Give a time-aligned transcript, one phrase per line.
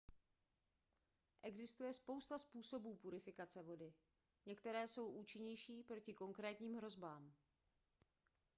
[1.43, 3.93] existuje spousta způsobů purifikace vody
[4.45, 7.33] některé jsou účinnější proti konkrétním hrozbám